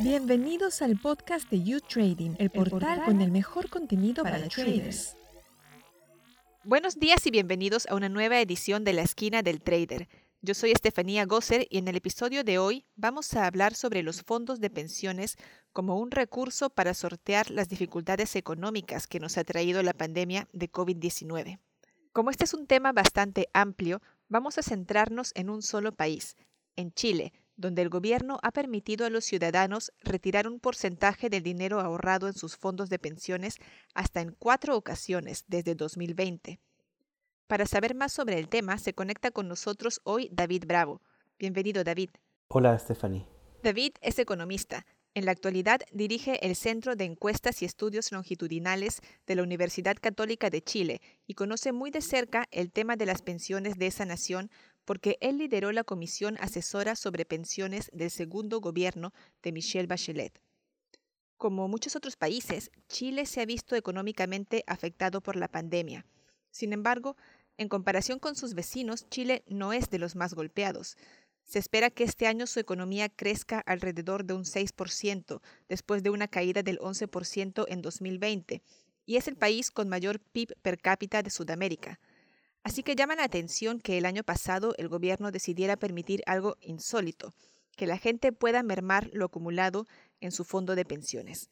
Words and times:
Bienvenidos 0.00 0.82
al 0.82 0.98
podcast 0.98 1.50
de 1.50 1.62
You 1.62 1.80
Trading, 1.80 2.34
el 2.38 2.50
portal 2.50 3.04
con 3.04 3.20
el 3.20 3.30
mejor 3.30 3.68
contenido 3.68 4.22
para, 4.22 4.38
los 4.38 4.48
traders. 4.48 5.16
Buenos 6.64 6.98
días 6.98 7.26
y 7.26 7.30
bienvenidos 7.30 7.86
a 7.88 7.94
una 7.94 8.08
nueva 8.08 8.40
edición 8.40 8.84
de 8.84 8.92
La 8.92 9.02
Esquina 9.02 9.42
del 9.42 9.62
Trader. 9.62 10.08
Yo 10.42 10.54
soy 10.54 10.72
Estefanía 10.72 11.26
Gosser 11.26 11.66
y 11.70 11.78
en 11.78 11.88
el 11.88 11.96
episodio 11.96 12.44
de 12.44 12.58
hoy 12.58 12.84
vamos 12.94 13.34
a 13.34 13.46
hablar 13.46 13.74
sobre 13.74 14.02
los 14.02 14.22
fondos 14.22 14.60
de 14.60 14.70
pensiones 14.70 15.36
como 15.72 15.98
un 15.98 16.10
recurso 16.10 16.70
para 16.70 16.94
sortear 16.94 17.50
las 17.50 17.68
dificultades 17.68 18.36
económicas 18.36 19.06
que 19.06 19.20
nos 19.20 19.38
ha 19.38 19.44
traído 19.44 19.82
la 19.82 19.92
pandemia 19.92 20.48
de 20.52 20.70
COVID-19. 20.70 21.58
Como 22.12 22.30
este 22.30 22.44
es 22.44 22.54
un 22.54 22.66
tema 22.66 22.92
bastante 22.92 23.48
amplio, 23.52 24.00
vamos 24.28 24.58
a 24.58 24.62
centrarnos 24.62 25.32
en 25.34 25.50
un 25.50 25.62
solo 25.62 25.92
país, 25.92 26.36
en 26.76 26.92
Chile, 26.92 27.32
donde 27.56 27.82
el 27.82 27.88
gobierno 27.88 28.38
ha 28.42 28.52
permitido 28.52 29.06
a 29.06 29.10
los 29.10 29.24
ciudadanos 29.24 29.92
retirar 30.02 30.46
un 30.46 30.60
porcentaje 30.60 31.30
del 31.30 31.42
dinero 31.42 31.80
ahorrado 31.80 32.28
en 32.28 32.34
sus 32.34 32.56
fondos 32.56 32.90
de 32.90 32.98
pensiones 32.98 33.56
hasta 33.94 34.20
en 34.20 34.32
cuatro 34.38 34.76
ocasiones 34.76 35.44
desde 35.48 35.74
2020. 35.74 36.60
Para 37.46 37.66
saber 37.66 37.94
más 37.94 38.12
sobre 38.12 38.38
el 38.38 38.48
tema, 38.48 38.76
se 38.78 38.92
conecta 38.92 39.30
con 39.30 39.48
nosotros 39.48 40.00
hoy 40.04 40.28
David 40.32 40.64
Bravo. 40.66 41.00
Bienvenido, 41.38 41.84
David. 41.84 42.10
Hola, 42.48 42.78
Stephanie. 42.78 43.26
David 43.62 43.92
es 44.00 44.18
economista. 44.18 44.84
En 45.14 45.24
la 45.24 45.32
actualidad 45.32 45.80
dirige 45.92 46.46
el 46.46 46.54
Centro 46.56 46.94
de 46.94 47.04
Encuestas 47.04 47.62
y 47.62 47.64
Estudios 47.64 48.12
Longitudinales 48.12 49.00
de 49.26 49.34
la 49.34 49.42
Universidad 49.42 49.96
Católica 49.98 50.50
de 50.50 50.62
Chile 50.62 51.00
y 51.26 51.34
conoce 51.34 51.72
muy 51.72 51.90
de 51.90 52.02
cerca 52.02 52.46
el 52.50 52.70
tema 52.70 52.96
de 52.96 53.06
las 53.06 53.22
pensiones 53.22 53.78
de 53.78 53.86
esa 53.86 54.04
nación 54.04 54.50
porque 54.86 55.18
él 55.20 55.36
lideró 55.36 55.72
la 55.72 55.84
Comisión 55.84 56.38
Asesora 56.40 56.96
sobre 56.96 57.26
Pensiones 57.26 57.90
del 57.92 58.10
segundo 58.10 58.60
gobierno 58.60 59.12
de 59.42 59.52
Michelle 59.52 59.86
Bachelet. 59.86 60.40
Como 61.36 61.68
muchos 61.68 61.96
otros 61.96 62.16
países, 62.16 62.70
Chile 62.88 63.26
se 63.26 63.42
ha 63.42 63.44
visto 63.44 63.76
económicamente 63.76 64.64
afectado 64.66 65.20
por 65.20 65.36
la 65.36 65.48
pandemia. 65.48 66.06
Sin 66.50 66.72
embargo, 66.72 67.16
en 67.58 67.68
comparación 67.68 68.18
con 68.18 68.36
sus 68.36 68.54
vecinos, 68.54 69.06
Chile 69.10 69.42
no 69.46 69.74
es 69.74 69.90
de 69.90 69.98
los 69.98 70.16
más 70.16 70.32
golpeados. 70.32 70.96
Se 71.44 71.58
espera 71.58 71.90
que 71.90 72.04
este 72.04 72.26
año 72.26 72.46
su 72.46 72.60
economía 72.60 73.08
crezca 73.08 73.60
alrededor 73.60 74.24
de 74.24 74.34
un 74.34 74.44
6%, 74.44 75.40
después 75.68 76.02
de 76.02 76.10
una 76.10 76.28
caída 76.28 76.62
del 76.62 76.78
11% 76.78 77.66
en 77.68 77.82
2020, 77.82 78.62
y 79.04 79.16
es 79.16 79.28
el 79.28 79.36
país 79.36 79.70
con 79.70 79.88
mayor 79.88 80.20
PIB 80.20 80.54
per 80.62 80.80
cápita 80.80 81.22
de 81.22 81.30
Sudamérica. 81.30 82.00
Así 82.66 82.82
que 82.82 82.96
llama 82.96 83.14
la 83.14 83.22
atención 83.22 83.78
que 83.78 83.96
el 83.96 84.04
año 84.06 84.24
pasado 84.24 84.74
el 84.76 84.88
gobierno 84.88 85.30
decidiera 85.30 85.76
permitir 85.76 86.24
algo 86.26 86.56
insólito, 86.60 87.32
que 87.76 87.86
la 87.86 87.96
gente 87.96 88.32
pueda 88.32 88.64
mermar 88.64 89.08
lo 89.12 89.26
acumulado 89.26 89.86
en 90.20 90.32
su 90.32 90.42
fondo 90.42 90.74
de 90.74 90.84
pensiones. 90.84 91.48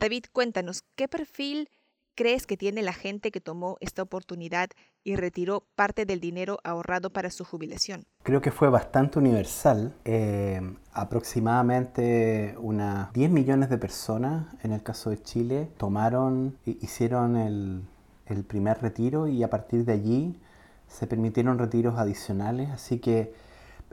David, 0.00 0.24
cuéntanos, 0.32 0.82
¿qué 0.96 1.06
perfil 1.06 1.70
crees 2.16 2.44
que 2.44 2.56
tiene 2.56 2.82
la 2.82 2.92
gente 2.92 3.30
que 3.30 3.40
tomó 3.40 3.76
esta 3.78 4.02
oportunidad 4.02 4.70
y 5.04 5.14
retiró 5.14 5.62
parte 5.76 6.06
del 6.06 6.18
dinero 6.18 6.58
ahorrado 6.64 7.10
para 7.10 7.30
su 7.30 7.44
jubilación? 7.44 8.04
Creo 8.24 8.40
que 8.40 8.50
fue 8.50 8.68
bastante 8.68 9.20
universal. 9.20 9.94
Eh, 10.04 10.60
aproximadamente 10.92 12.56
unas 12.58 13.12
10 13.12 13.30
millones 13.30 13.70
de 13.70 13.78
personas, 13.78 14.48
en 14.64 14.72
el 14.72 14.82
caso 14.82 15.10
de 15.10 15.22
Chile, 15.22 15.68
tomaron, 15.76 16.58
hicieron 16.64 17.36
el, 17.36 17.84
el 18.26 18.42
primer 18.42 18.82
retiro 18.82 19.28
y 19.28 19.44
a 19.44 19.50
partir 19.50 19.84
de 19.84 19.92
allí 19.92 20.40
se 20.88 21.06
permitieron 21.06 21.58
retiros 21.58 21.98
adicionales, 21.98 22.70
así 22.70 22.98
que 22.98 23.32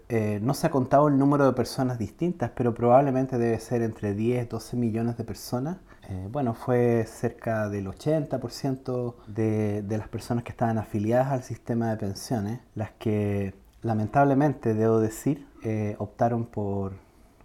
eh, 0.07 0.39
no 0.41 0.53
se 0.53 0.67
ha 0.67 0.71
contado 0.71 1.07
el 1.07 1.17
número 1.17 1.45
de 1.45 1.53
personas 1.53 1.97
distintas, 1.97 2.51
pero 2.55 2.73
probablemente 2.73 3.38
debe 3.38 3.59
ser 3.59 3.81
entre 3.81 4.13
10 4.13 4.45
y 4.45 4.47
12 4.47 4.77
millones 4.77 5.17
de 5.17 5.23
personas. 5.23 5.77
Eh, 6.09 6.27
bueno, 6.31 6.53
fue 6.53 7.05
cerca 7.07 7.69
del 7.69 7.88
80% 7.88 9.16
de, 9.27 9.81
de 9.81 9.97
las 9.97 10.07
personas 10.07 10.43
que 10.43 10.51
estaban 10.51 10.78
afiliadas 10.78 11.31
al 11.31 11.44
sistema 11.44 11.89
de 11.89 11.97
pensiones, 11.97 12.59
las 12.75 12.91
que 12.91 13.56
lamentablemente, 13.81 14.73
debo 14.73 15.00
decir, 15.00 15.47
eh, 15.63 15.95
optaron 16.00 16.45
por, 16.45 16.94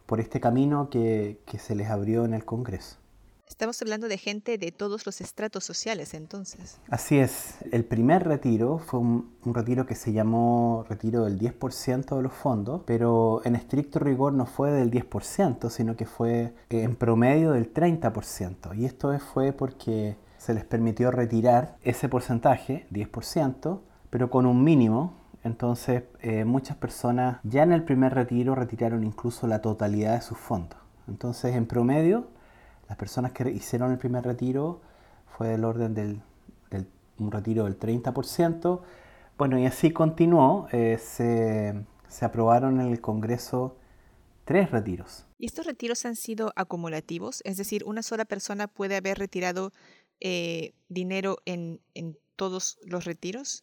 por 0.07 0.21
este 0.21 0.41
camino 0.41 0.91
que, 0.91 1.41
que 1.47 1.59
se 1.59 1.75
les 1.75 1.89
abrió 1.91 2.25
en 2.25 2.35
el 2.35 2.45
Congreso. 2.45 3.00
Estamos 3.51 3.83
hablando 3.83 4.07
de 4.07 4.17
gente 4.17 4.59
de 4.59 4.71
todos 4.71 5.05
los 5.05 5.21
estratos 5.21 5.65
sociales 5.65 6.15
entonces. 6.15 6.79
Así 6.89 7.19
es, 7.19 7.57
el 7.73 7.85
primer 7.85 8.27
retiro 8.27 8.79
fue 8.79 9.01
un, 9.01 9.35
retiro 9.45 9.87
que 9.87 9.97
se 9.97 10.13
llamó 10.13 10.87
retiro 10.89 11.25
del 11.25 11.39
10% 11.39 12.17
de 12.17 12.23
los 12.23 12.33
fondos, 12.33 12.83
pero 12.87 13.43
en 13.45 13.57
estricto 13.57 13.99
rigor 13.99 14.33
no 14.33 14.47
fue 14.47 14.71
del 14.71 14.91
10%, 14.91 15.69
sino 15.69 15.97
que 15.97 16.07
fue 16.07 16.55
eh, 16.71 16.83
en 16.85 16.95
promedio 16.95 17.51
del 17.51 17.75
30%. 17.75 18.79
Y 18.79 18.87
esto 18.87 19.19
fue 19.19 19.53
porque 19.53 20.17
se 20.39 20.55
les 20.55 20.65
permitió 20.65 21.11
retirar 21.11 21.77
ese 21.83 22.09
porcentaje, 22.09 22.87
10%, 22.93 23.81
pero 24.11 24.31
con 24.31 24.47
un 24.47 24.63
mínimo. 24.63 25.19
Entonces 25.43 26.05
eh, 26.21 26.45
muchas 26.45 26.77
personas 26.77 27.41
ya 27.43 27.65
en 27.65 27.73
el 27.73 27.83
primer 27.83 28.15
retiro 28.15 28.55
retiraron 28.55 29.03
incluso 29.03 29.49
la 29.49 29.61
totalidad 29.61 30.15
de 30.15 30.23
sus 30.23 30.39
fondos. 30.39 30.79
Entonces 31.09 31.57
en 31.57 31.67
promedio 31.67 32.29
las 32.91 32.97
personas 32.97 33.31
que 33.31 33.49
hicieron 33.49 33.93
el 33.93 33.99
primer 33.99 34.25
retiro 34.25 34.81
fue 35.25 35.47
del 35.47 35.65
orden 35.65 35.95
del, 35.95 36.21
un 37.21 37.31
retiro 37.31 37.67
del 37.67 37.79
30%. 37.79 38.81
Bueno, 39.39 39.61
y 39.61 39.65
así 39.65 39.93
continuó. 39.93 40.67
Eh, 40.73 40.99
se, 40.99 41.85
aprobaron 42.21 42.81
en 42.81 42.89
el 42.89 43.01
Congreso 43.01 43.77
tres 44.45 44.73
retiros. 44.73 45.25
¿Y 45.39 45.47
estos 45.47 45.67
retiros 45.67 46.05
han 46.05 46.17
sido 46.17 46.53
acumulativos? 46.57 47.43
Es 47.45 47.57
decir, 47.59 47.85
una 47.85 48.03
sola 48.03 48.25
persona 48.25 48.67
puede 48.67 48.97
haber 48.97 49.19
retirado 49.19 49.71
eh, 50.19 50.75
dinero 50.89 51.37
en, 51.45 51.79
todos 52.35 52.77
los 52.85 53.05
retiros? 53.05 53.63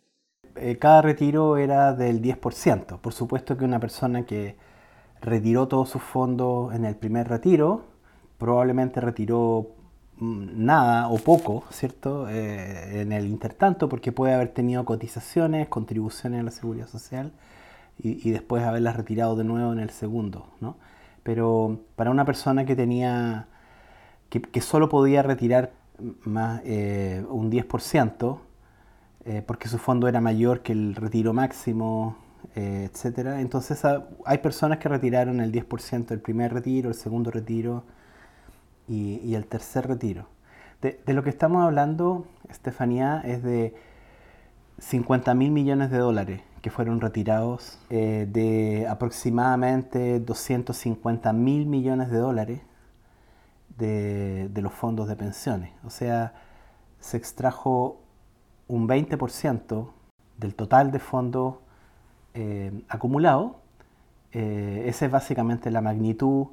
Eh, 0.55 0.77
cada 0.79 1.01
retiro 1.01 1.57
era 1.57 1.91
del 1.91 2.21
10%. 2.21 3.01
Por 3.01 3.11
supuesto 3.11 3.57
que 3.57 3.65
una 3.65 3.81
persona 3.81 4.25
que 4.25 4.55
retiró 5.19 5.67
todos 5.67 5.89
sus 5.89 6.01
fondos 6.01 6.73
en 6.73 6.85
el 6.85 6.95
primer 6.95 7.27
retiro, 7.27 7.96
probablemente 8.37 9.01
retiró 9.01 9.75
mm, 10.17 10.65
nada 10.65 11.09
o 11.09 11.17
poco, 11.17 11.63
¿cierto? 11.71 12.29
Eh, 12.29 13.01
en 13.01 13.11
el 13.11 13.27
intertanto, 13.27 13.89
porque 13.89 14.11
puede 14.11 14.33
haber 14.33 14.49
tenido 14.49 14.85
cotizaciones, 14.85 15.67
contribuciones 15.69 16.41
a 16.41 16.43
la 16.43 16.51
seguridad 16.51 16.87
social 16.87 17.31
y, 17.99 18.29
después 18.29 18.63
haberlas 18.63 18.95
retirado 18.95 19.35
de 19.35 19.43
nuevo 19.43 19.73
en 19.73 19.79
el 19.79 19.89
segundo, 19.89 20.47
¿no? 20.61 20.77
Pero 21.23 21.81
para 21.95 22.11
una 22.11 22.25
persona 22.25 22.63
que 22.65 22.75
tenía, 22.75 23.47
que, 24.29 24.61
solo 24.61 24.87
podía 24.87 25.23
retirar 25.23 25.73
más 26.23 26.61
eh, 26.63 27.25
un 27.27 27.51
10%, 27.51 28.39
eh, 29.25 29.43
porque 29.45 29.67
su 29.67 29.79
fondo 29.79 30.07
era 30.07 30.21
mayor 30.21 30.61
que 30.61 30.73
el 30.73 30.95
retiro 30.95 31.33
máximo, 31.33 32.17
etcétera. 32.55 33.41
Entonces 33.41 33.83
hay 34.25 34.37
personas 34.39 34.77
que 34.79 34.89
retiraron 34.89 35.39
el 35.41 35.51
10% 35.51 36.05
del 36.05 36.21
primer 36.21 36.53
retiro, 36.53 36.89
el 36.89 36.95
segundo 36.95 37.31
retiro, 37.31 37.83
y, 38.87 39.35
el 39.35 39.45
tercer 39.45 39.87
retiro. 39.87 40.27
De, 40.81 41.01
lo 41.13 41.23
que 41.23 41.29
estamos 41.29 41.63
hablando, 41.63 42.25
Estefanía, 42.49 43.21
es 43.25 43.43
de 43.43 43.75
50 44.79 45.33
mil 45.33 45.51
millones 45.51 45.89
de 45.91 45.97
dólares 45.97 46.41
que 46.61 46.69
fueron 46.69 47.01
retirados 47.01 47.79
eh, 47.89 48.27
de 48.31 48.87
aproximadamente 48.87 50.19
250 50.19 51.33
mil 51.33 51.65
millones 51.65 52.09
de 52.09 52.17
dólares 52.17 52.61
de, 53.77 54.49
los 54.55 54.73
fondos 54.73 55.07
de 55.07 55.15
pensiones. 55.15 55.71
O 55.85 55.89
sea, 55.89 56.33
se 56.99 57.17
extrajo 57.17 57.99
un 58.67 58.87
20% 58.87 59.89
del 60.37 60.55
total 60.55 60.91
de 60.91 60.99
fondos 60.99 61.55
eh. 62.33 62.71
Eh, 64.33 64.83
esa 64.85 65.05
es 65.05 65.11
básicamente 65.11 65.71
la 65.71 65.81
magnitud 65.81 66.47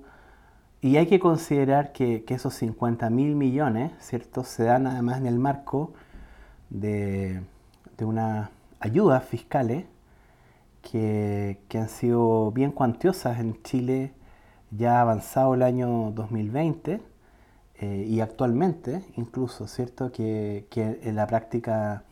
y 0.85 0.99
hay 0.99 1.07
que 1.07 1.19
considerar 1.19 1.93
que, 1.93 2.27
esos 2.29 2.53
50 2.57 3.09
mil 3.09 3.37
millones, 3.37 3.93
¿cierto?, 4.01 4.45
se 4.45 4.65
dan 4.65 4.87
además 4.87 5.17
en 5.17 5.25
el 5.25 5.39
marco 5.39 5.95
de, 6.69 7.41
de 7.97 8.05
unas 8.05 8.51
ayudas 8.81 9.25
fiscales 9.25 9.87
que, 10.83 11.59
han 11.73 11.89
sido 11.89 12.53
bien 12.53 12.71
cuantiosas 12.71 13.41
en 13.41 13.63
Chile 13.63 14.13
ya 14.73 15.01
avanzado 15.01 15.55
el 15.55 15.63
año 15.63 16.11
2020 16.11 17.01
eh, 17.81 18.07
y 18.07 18.21
actualmente 18.21 19.07
incluso, 19.17 19.67
¿cierto?, 19.67 20.13
que, 20.13 20.67
que, 20.69 21.01
en 21.03 21.17
la 21.17 21.27
práctica 21.27 22.05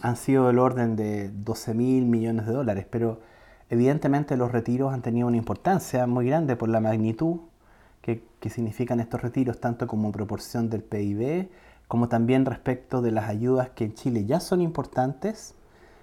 han 0.00 0.16
sido 0.16 0.46
del 0.46 0.60
orden 0.60 0.96
de 0.96 1.28
12 1.28 1.74
mil 1.74 2.06
millones 2.06 2.46
de 2.46 2.54
dólares, 2.54 2.86
pero 2.88 3.20
evidentemente 3.68 4.38
los 4.38 4.50
retiros 4.50 4.94
han 4.94 5.02
tenido 5.02 5.28
una 5.28 5.36
importancia 5.36 6.06
muy 6.06 6.26
grande 6.26 6.56
por 6.56 6.70
la 6.70 6.80
magnitud 6.80 7.40
que, 8.44 8.50
significan 8.50 9.00
estos 9.00 9.22
retiros, 9.22 9.58
tanto 9.58 9.86
como 9.86 10.12
proporción 10.12 10.68
del 10.68 10.82
PIB, 10.82 11.48
como 11.88 12.08
también 12.08 12.44
respecto 12.44 13.00
de 13.00 13.10
las 13.10 13.28
ayudas 13.28 13.70
que 13.70 13.84
en 13.84 13.94
Chile 13.94 14.26
ya 14.26 14.38
son 14.40 14.60
importantes, 14.60 15.54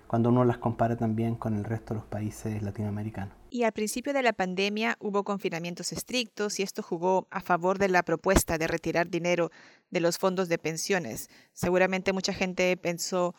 cuando 0.07 0.29
uno 0.29 0.43
las 0.43 0.57
compara 0.57 0.97
también 0.97 1.35
con 1.35 1.55
el 1.55 1.63
resto 1.63 1.93
de 1.93 1.99
los 1.99 2.09
países 2.09 2.61
latinoamericanos. 2.63 3.33
Y 3.49 3.63
al 3.63 3.71
principio 3.73 4.11
de 4.11 4.23
la 4.23 4.33
pandemia 4.33 4.97
hubo 4.99 5.23
confinamientos 5.23 5.91
estrictos 5.91 6.59
y 6.59 6.63
esto 6.63 6.81
jugó 6.81 7.27
a 7.29 7.41
favor 7.41 7.77
de 7.77 7.89
la 7.89 8.01
propuesta 8.01 8.57
de 8.57 8.67
retirar 8.67 9.09
dinero 9.09 9.51
de 9.89 9.99
los 9.99 10.17
fondos 10.17 10.49
de 10.49 10.57
pensiones. 10.57 11.29
Seguramente 11.53 12.11
mucha 12.11 12.33
gente 12.33 12.75
pensó, 12.75 13.35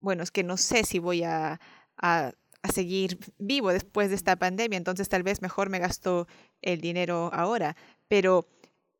bueno, 0.00 0.22
es 0.22 0.30
que 0.30 0.44
no 0.44 0.56
sé 0.56 0.84
si 0.84 0.98
voy 0.98 1.24
a, 1.24 1.60
a, 1.96 2.32
seguir 2.72 3.18
vivo 3.38 3.72
después 3.72 4.08
de 4.08 4.16
esta 4.16 4.36
pandemia, 4.36 4.76
entonces 4.76 5.08
tal 5.08 5.22
vez 5.22 5.42
mejor 5.42 5.68
me 5.68 5.78
gasto 5.78 6.26
el 6.62 6.80
dinero 6.80 7.30
ahora. 7.32 7.76
Pero 8.08 8.46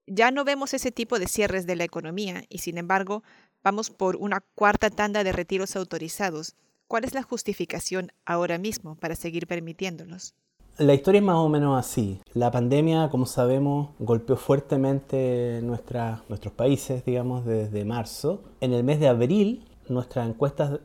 ya 0.06 0.31
no 0.31 0.45
vemos 0.45 0.75
ese 0.75 0.93
tipo 0.93 1.19
de 1.19 1.27
cierres 1.27 1.67
de 1.67 1.77
la 1.77 1.85
economía 1.85 2.45
y 2.49 2.59
sin 2.59 2.79
embargo 2.79 3.23
vamos 3.62 3.91
por 3.91 4.17
una 4.17 4.41
cuarta 4.55 4.91
tanda 4.91 5.25
de 5.25 5.33
retiros 5.33 5.77
autorizados. 5.77 6.56
¿Cuál 6.87 7.05
es 7.05 7.15
la 7.15 7.23
justificación 7.23 8.12
ahora 8.27 8.59
mismo 8.59 8.97
para 8.97 9.17
seguir 9.17 9.47
permitiéndolos? 9.47 10.35
La 10.77 10.93
historia 10.93 11.21
es 11.21 11.25
más 11.25 11.37
o 11.37 11.49
menos 11.49 11.79
así. 11.79 12.21
La 12.35 12.51
pandemia, 12.51 13.09
como 13.09 13.27
sabemos, 13.27 13.91
golpeó 14.01 14.37
fuertemente 14.37 15.61
nuestros 15.62 16.53
países, 16.55 17.05
digamos, 17.05 17.47
desde 17.47 17.85
marzo. 17.85 18.43
En 18.61 18.73
el 18.73 18.83
mes 18.83 18.99
de 18.99 19.09
abril, 19.09 19.65
nuestras 19.89 20.29
encuestas, 20.29 20.81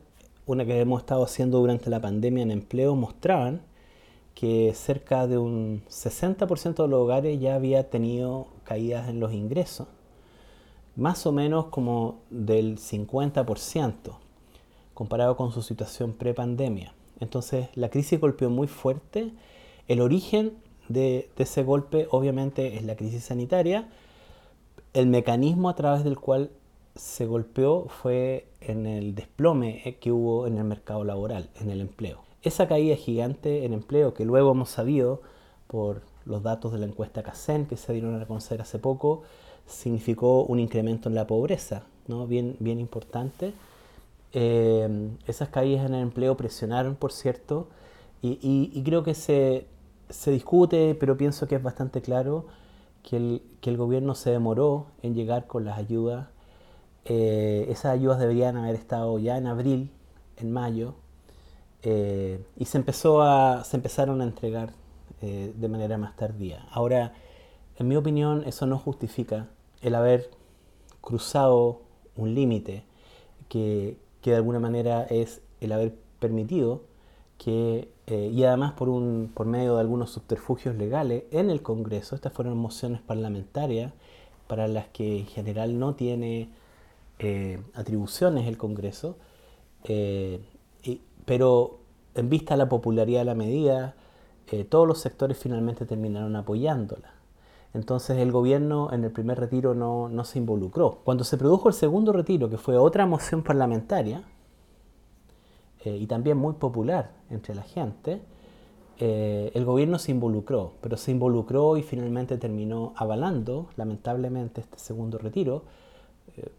una 0.46 0.64
que 0.64 0.80
hemos 0.80 1.00
estado 1.00 1.24
haciendo 1.24 1.58
durante 1.58 1.90
la 1.90 2.00
pandemia 2.00 2.44
en 2.44 2.52
empleo, 2.52 2.94
mostraban 2.94 3.62
que 4.40 4.72
cerca 4.74 5.26
de 5.26 5.36
un 5.36 5.82
60% 5.90 6.82
de 6.82 6.88
los 6.88 7.00
hogares 7.02 7.38
ya 7.38 7.56
había 7.56 7.90
tenido 7.90 8.46
caídas 8.64 9.10
en 9.10 9.20
los 9.20 9.34
ingresos, 9.34 9.86
más 10.96 11.26
o 11.26 11.32
menos 11.32 11.66
como 11.66 12.20
del 12.30 12.78
50%, 12.78 14.16
comparado 14.94 15.36
con 15.36 15.52
su 15.52 15.60
situación 15.60 16.14
pre-pandemia. 16.14 16.94
Entonces 17.20 17.68
la 17.74 17.90
crisis 17.90 18.18
golpeó 18.18 18.48
muy 18.48 18.66
fuerte. 18.66 19.30
El 19.88 20.00
origen 20.00 20.54
de, 20.88 21.28
de, 21.36 21.42
ese 21.42 21.62
golpe 21.62 22.08
obviamente 22.10 22.78
es 22.78 22.84
la 22.84 22.96
crisis 22.96 23.24
sanitaria. 23.24 23.90
El 24.94 25.08
mecanismo 25.08 25.68
a 25.68 25.74
través 25.74 26.02
del 26.02 26.18
cual 26.18 26.50
se 26.94 27.26
golpeó 27.26 27.88
fue 27.88 28.46
en 28.62 28.86
el 28.86 29.14
desplome 29.14 29.82
eh, 29.84 29.96
que 29.96 30.10
hubo 30.12 30.46
en 30.46 30.56
el 30.56 30.64
mercado 30.64 31.04
laboral, 31.04 31.50
en 31.60 31.68
el 31.68 31.82
empleo. 31.82 32.29
Esa 32.42 32.66
caída 32.68 32.96
gigante 32.96 33.64
en 33.64 33.74
empleo 33.74 34.14
que 34.14 34.24
luego 34.24 34.52
hemos 34.52 34.70
sabido 34.70 35.20
por 35.66 36.02
los 36.24 36.42
datos 36.42 36.72
de 36.72 36.78
la 36.78 36.86
encuesta 36.86 37.22
CACEN 37.22 37.66
que 37.66 37.76
se 37.76 37.92
dieron 37.92 38.20
a 38.20 38.26
conocer 38.26 38.60
hace 38.62 38.78
poco, 38.78 39.22
significó 39.66 40.44
un 40.44 40.58
incremento 40.58 41.08
en 41.08 41.14
la 41.14 41.26
pobreza, 41.26 41.84
¿no? 42.08 42.26
bien, 42.26 42.56
bien 42.58 42.80
importante. 42.80 43.52
Eh, 44.32 45.10
esas 45.26 45.48
caídas 45.48 45.86
en 45.86 45.94
el 45.94 46.02
empleo 46.02 46.36
presionaron, 46.36 46.94
por 46.94 47.12
cierto, 47.12 47.68
y, 48.22 48.82
creo 48.84 49.02
que 49.02 49.14
se, 49.14 49.66
se, 50.10 50.30
discute, 50.30 50.94
pero 50.94 51.16
pienso 51.16 51.46
que 51.48 51.54
es 51.54 51.62
bastante 51.62 52.02
claro 52.02 52.46
que 53.02 53.16
el, 53.16 53.42
que 53.62 53.70
el 53.70 53.78
gobierno 53.78 54.14
se 54.14 54.30
demoró 54.30 54.86
en 55.02 55.14
llegar 55.14 55.46
con 55.46 55.64
las 55.64 55.78
ayudas. 55.78 56.28
Eh, 57.06 57.66
esas 57.70 57.92
ayudas 57.94 58.18
deberían 58.18 58.56
haber 58.58 58.74
estado 58.74 59.18
ya 59.18 59.38
en 59.38 59.46
abril, 59.46 59.90
en 60.36 60.52
mayo, 60.52 60.94
eh, 61.82 62.44
y 62.56 62.66
se, 62.66 62.78
empezó 62.78 63.22
a, 63.22 63.64
se 63.64 63.76
empezaron 63.76 64.20
a 64.20 64.24
entregar 64.24 64.72
eh, 65.22 65.52
de 65.56 65.68
manera 65.68 65.96
más 65.98 66.16
tardía. 66.16 66.66
Ahora, 66.70 67.14
en 67.76 67.88
mi 67.88 67.96
opinión, 67.96 68.44
eso 68.46 68.66
no 68.66 68.78
justifica 68.78 69.48
el 69.80 69.94
haber 69.94 70.30
cruzado 71.00 71.82
un 72.16 72.34
límite 72.34 72.84
que, 73.48 73.96
de 74.22 74.36
alguna 74.36 74.60
manera 74.60 75.04
es 75.04 75.40
el 75.60 75.72
haber 75.72 75.94
permitido 76.18 76.82
que, 77.38 77.88
eh, 78.06 78.30
y 78.32 78.44
además 78.44 78.72
por, 78.72 78.90
un, 78.90 79.30
por 79.34 79.46
medio 79.46 79.76
de 79.76 79.80
algunos 79.80 80.10
subterfugios 80.10 80.76
legales 80.76 81.24
en 81.30 81.48
el 81.48 81.62
Congreso, 81.62 82.14
estas 82.14 82.34
fueron 82.34 82.58
mociones 82.58 83.00
parlamentarias 83.00 83.94
para 84.46 84.68
las 84.68 84.88
que 84.88 85.20
en 85.20 85.26
general 85.26 85.78
no 85.78 85.94
tiene 85.94 86.50
atribuciones 87.74 88.46
el 88.46 88.56
Congreso, 88.56 89.18
pero 91.24 91.80
en 92.14 92.28
vista 92.28 92.54
de 92.54 92.58
la 92.58 92.68
popularidad 92.68 93.20
de 93.20 93.24
la 93.24 93.34
medida, 93.34 93.94
eh, 94.48 94.64
todos 94.64 94.86
los 94.86 94.98
sectores 94.98 95.38
finalmente 95.38 95.86
terminaron 95.86 96.34
apoyándola. 96.36 97.12
Entonces 97.72 98.18
el 98.18 98.32
gobierno 98.32 98.92
en 98.92 99.04
el 99.04 99.12
primer 99.12 99.38
retiro 99.38 99.74
no, 99.74 100.24
se 100.24 100.38
involucró. 100.38 100.98
Cuando 101.04 101.22
se 101.22 101.36
produjo 101.36 101.68
el 101.68 101.74
segundo 101.74 102.12
retiro, 102.12 102.50
que 102.50 102.58
fue 102.58 102.76
otra 102.76 103.06
moción 103.06 103.42
parlamentaria, 103.42 104.24
eh, 105.84 105.96
y 105.96 106.06
también 106.06 106.36
muy 106.36 106.54
popular 106.54 107.12
entre 107.30 107.54
la 107.54 107.62
gente, 107.62 108.20
eh, 108.98 109.52
el 109.54 109.64
gobierno 109.64 109.98
se 109.98 110.10
involucró, 110.10 110.72
pero 110.80 110.96
se 110.96 111.12
involucró 111.12 111.76
y 111.76 111.82
finalmente 111.82 112.36
terminó 112.38 112.92
avalando, 112.96 113.68
lamentablemente, 113.76 114.60
este 114.60 114.78
segundo 114.78 115.16
retiro. 115.16 115.62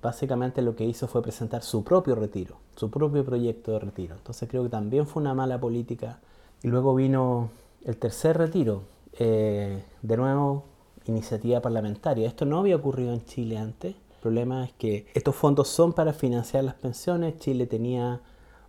Básicamente 0.01 0.61
lo 0.61 0.75
que 0.75 0.85
hizo 0.85 1.07
fue 1.07 1.21
presentar 1.21 1.63
su 1.63 1.83
propio 1.83 2.15
retiro, 2.15 2.57
su 2.75 2.89
propio 2.89 3.23
proyecto 3.25 3.71
de 3.73 3.79
retiro. 3.79 4.15
Entonces 4.15 4.49
creo 4.49 4.63
que 4.63 4.69
también 4.69 5.07
fue 5.07 5.21
una 5.21 5.33
mala 5.33 5.59
política. 5.59 6.19
Y 6.63 6.67
luego 6.67 6.95
vino 6.95 7.49
el 7.83 7.97
tercer 7.97 8.37
retiro, 8.37 8.83
eh, 9.19 9.83
de 10.01 10.17
nuevo, 10.17 10.65
iniciativa 11.05 11.61
parlamentaria. 11.61 12.27
Esto 12.27 12.45
no 12.45 12.59
había 12.59 12.75
ocurrido 12.75 13.13
en 13.13 13.25
Chile 13.25 13.57
antes. 13.57 13.95
El 13.95 14.21
problema 14.21 14.65
es 14.65 14.73
que 14.73 15.07
estos 15.13 15.35
fondos 15.35 15.67
son 15.67 15.93
para 15.93 16.13
financiar 16.13 16.63
las 16.63 16.75
pensiones. 16.75 17.37
Chile 17.39 17.65
tenía 17.65 18.21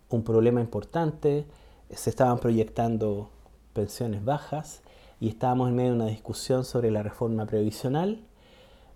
un 0.09 0.23
problema 0.23 0.61
importante. 0.61 1.45
Se 1.91 2.09
estaban 2.09 2.39
proyectando 2.39 3.29
pensiones 3.73 4.23
bajas 4.25 4.81
y 5.19 5.29
estábamos 5.29 5.69
en 5.69 5.75
medio 5.75 5.91
de 5.91 5.95
una 5.97 6.07
discusión 6.07 6.65
sobre 6.65 6.91
la 6.91 7.03
reforma 7.03 7.45
previsional. 7.45 8.19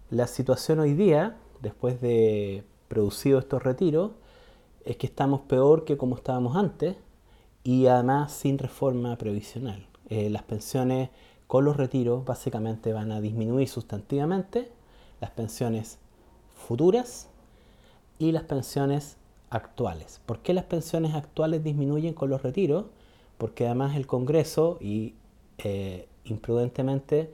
La 0.09 0.25
situación 0.25 0.80
hoy 0.80 0.94
día, 0.94 1.38
después 1.62 2.01
de 2.01 2.63
producido 2.88 3.39
estos 3.39 3.63
retiros, 3.63 4.12
es 4.86 4.98
que 4.98 5.07
estamos 5.07 5.42
peor 5.42 5.86
que 5.86 5.98
como 5.98 6.15
estábamos 6.15 6.56
antes 6.56 6.95
y 7.63 7.88
además 7.88 8.31
sin 8.31 8.57
reforma 8.57 9.18
previsional. 9.18 9.86
Eh, 10.09 10.30
las 10.30 10.44
pensiones 10.44 11.09
con 11.48 11.65
los 11.65 11.77
retiros 11.77 12.24
básicamente 12.24 12.94
van 12.94 13.12
a 13.12 13.19
disminuir 13.19 13.68
sustantivamente, 13.68 14.71
las 15.19 15.31
pensiones 15.31 16.00
futuras 16.56 17.30
y 18.19 18.31
las 18.31 18.44
pensiones 18.44 19.18
actuales. 19.50 20.21
¿Por 20.25 20.39
qué 20.39 20.54
las 20.54 20.65
pensiones 20.65 21.15
actuales 21.15 21.63
disminuyen 21.63 22.13
con 22.13 22.30
los 22.30 22.42
retiros? 22.42 22.86
Porque 23.38 23.65
además 23.65 23.95
el 23.95 24.07
Congreso 24.07 24.77
y 24.81 25.15
eh, 25.57 26.07
imprudentemente 26.25 27.31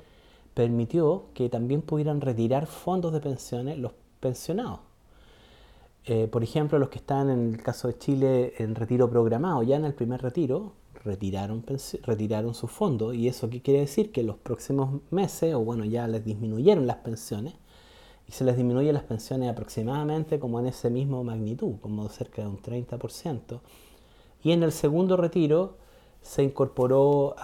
permitió 0.54 1.26
que 1.34 1.50
también 1.50 1.82
pudieran 1.82 2.22
retirar 2.22 2.68
fondos 2.68 3.14
de 3.14 3.20
pensiones 3.20 3.78
los 3.78 3.94
pensionados. 4.24 4.80
Eh, 6.06 6.28
por 6.28 6.44
ejemplo, 6.44 6.80
los 6.80 6.90
que 6.90 7.00
están 7.00 7.30
en 7.30 7.54
el 7.54 7.62
caso 7.62 7.88
de 7.88 7.98
Chile 7.98 8.54
en 8.58 8.76
retiro 8.76 9.10
programado, 9.10 9.62
ya 9.64 9.76
en 9.76 9.86
el 9.86 9.94
primer 9.94 10.22
retiro, 10.22 10.74
retiraron, 11.04 11.64
retiraron 12.04 12.54
su 12.54 12.68
fondo 12.68 13.14
y 13.14 13.28
eso 13.28 13.50
qué 13.50 13.62
quiere 13.62 13.82
decir 13.82 14.12
que 14.12 14.24
los 14.24 14.38
próximos 14.38 15.02
meses, 15.12 15.54
o 15.54 15.60
bueno, 15.60 15.84
ya 15.86 16.08
les 16.08 16.24
disminuyeron 16.24 16.88
las 16.88 16.98
pensiones 16.98 17.54
y 18.28 18.32
se 18.32 18.46
les 18.46 18.56
disminuye 18.56 18.92
las 18.94 19.04
pensiones 19.04 19.50
aproximadamente 19.50 20.40
como 20.40 20.60
en 20.60 20.68
ese 20.68 20.90
mismo 20.90 21.24
magnitud, 21.24 21.76
como 21.82 22.08
cerca 22.10 22.42
de 22.42 22.48
un 22.48 22.58
30%. 22.58 23.60
Y 24.44 24.52
en 24.52 24.64
el 24.64 24.72
segundo 24.72 25.18
retiro 25.18 25.78
se 26.22 26.44
incorporó 26.44 27.36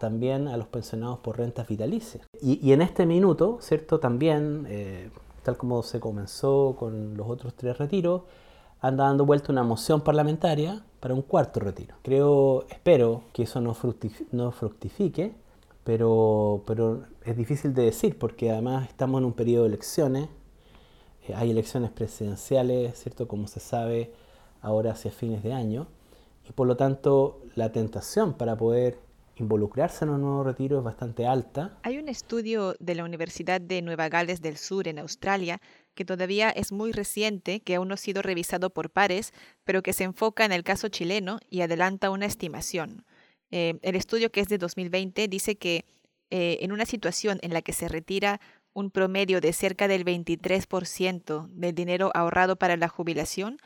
también 0.00 0.48
a 0.48 0.56
los 0.56 0.66
pensionados 0.66 1.20
por 1.20 1.38
rentas 1.38 1.68
vitalicias. 1.68 2.26
Y, 2.42 2.72
en 2.72 2.82
este 2.82 3.06
minuto, 3.06 3.58
¿cierto? 3.60 4.00
También, 4.00 4.66
eh, 4.68 5.10
tal 5.44 5.56
como 5.56 5.82
se 5.82 6.00
comenzó 6.00 6.74
con 6.76 7.16
los 7.16 7.28
otros 7.28 7.54
tres 7.54 7.78
retiros, 7.78 8.22
anda 8.80 9.04
dando 9.04 9.24
vuelta 9.24 9.52
una 9.52 9.62
moción 9.62 10.00
parlamentaria 10.00 10.82
para 11.00 11.14
un 11.14 11.22
cuarto 11.22 11.60
retiro. 11.60 11.96
Creo, 12.02 12.66
espero 12.68 13.22
que 13.32 13.44
eso 13.44 13.60
no, 13.60 13.74
fructifique, 13.74 15.34
pero, 15.84 16.62
pero 16.66 17.04
es 17.24 17.36
difícil 17.36 17.74
de 17.74 17.84
decir 17.84 18.18
porque 18.18 18.50
además 18.50 18.88
estamos 18.88 19.20
en 19.20 19.26
un 19.26 19.32
periodo 19.34 19.64
de 19.64 19.68
elecciones, 19.68 20.28
eh, 21.28 21.34
hay 21.34 21.50
elecciones 21.50 21.90
presidenciales, 21.90 22.98
¿cierto? 22.98 23.28
Como 23.28 23.46
se 23.48 23.60
sabe 23.60 24.12
ahora 24.62 24.92
hacia 24.92 25.10
fines 25.10 25.42
de 25.42 25.52
año, 25.52 25.86
y 26.48 26.52
por 26.52 26.66
lo 26.66 26.76
tanto 26.76 27.40
la 27.54 27.70
tentación 27.70 28.32
para 28.32 28.56
poder 28.56 28.98
involucrarse 29.36 30.04
en 30.04 30.10
un 30.10 30.22
nuevo 30.22 30.44
retiro 30.44 30.78
es 30.78 30.84
bastante 30.84 31.26
alta. 31.26 31.78
Hay 31.82 31.98
un 31.98 32.08
estudio 32.08 32.74
de 32.78 32.94
la 32.94 33.04
Universidad 33.04 33.60
de 33.60 33.82
Nueva 33.82 34.08
Gales 34.08 34.40
del 34.40 34.56
Sur 34.56 34.88
en 34.88 34.98
Australia 34.98 35.60
que 35.94 36.04
todavía 36.04 36.50
es 36.50 36.72
muy 36.72 36.92
reciente, 36.92 37.60
que 37.60 37.76
aún 37.76 37.88
no 37.88 37.94
ha 37.94 37.98
sido 37.98 38.22
revisado 38.22 38.70
por 38.70 38.90
pares, 38.90 39.32
pero 39.64 39.82
que 39.82 39.92
se 39.92 40.04
enfoca 40.04 40.44
en 40.44 40.52
el 40.52 40.64
caso 40.64 40.88
chileno 40.88 41.38
y 41.48 41.60
adelanta 41.62 42.10
una 42.10 42.26
estimación. 42.26 43.04
Eh, 43.50 43.78
el 43.82 43.94
estudio, 43.94 44.30
que 44.30 44.40
es 44.40 44.48
de 44.48 44.58
2020, 44.58 45.28
dice 45.28 45.56
que 45.56 45.84
eh, 46.30 46.58
en 46.62 46.72
una 46.72 46.86
situación 46.86 47.38
en 47.42 47.52
la 47.52 47.62
que 47.62 47.72
se 47.72 47.88
retira 47.88 48.40
un 48.72 48.90
promedio 48.90 49.40
de 49.40 49.52
cerca 49.52 49.86
del 49.86 50.04
23% 50.04 51.46
del 51.48 51.74
dinero 51.74 52.10
ahorrado 52.14 52.56
para 52.56 52.76
la 52.76 52.88
jubilación, 52.88 53.58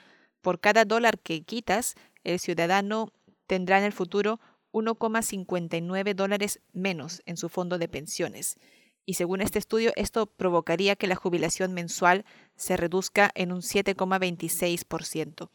por 0.42 0.60
cada 0.60 0.84
dólar 0.84 1.18
que 1.18 1.42
quitas, 1.42 1.94
el 2.24 2.38
ciudadano 2.38 3.12
tendrá 3.46 3.78
en 3.78 3.84
el 3.84 3.92
futuro 3.92 4.38
1,59 4.78 6.14
dólares 6.14 6.60
menos 6.72 7.22
en 7.26 7.36
su 7.36 7.48
fondo 7.48 7.78
de 7.78 7.88
pensiones. 7.88 8.56
Y 9.04 9.14
según 9.14 9.40
este 9.40 9.58
estudio, 9.58 9.92
esto 9.96 10.26
provocaría 10.26 10.94
que 10.94 11.06
la 11.06 11.16
jubilación 11.16 11.72
mensual 11.72 12.24
se 12.56 12.76
reduzca 12.76 13.30
en 13.34 13.52
un 13.52 13.60
7,26%. 13.60 15.48